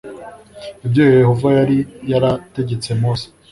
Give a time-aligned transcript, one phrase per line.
[0.85, 1.77] ibyo yehova yari
[2.11, 3.25] yarategetse mose